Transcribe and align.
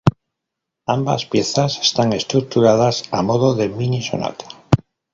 Ambas 0.87 1.27
piezas 1.27 1.77
están 1.79 2.11
estructuradas 2.13 3.03
a 3.11 3.21
modo 3.21 3.53
de 3.53 3.69
mini-sonata. 3.69 4.45